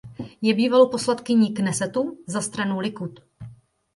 [0.41, 3.19] Je bývalou poslankyní Knesetu za stranu Likud.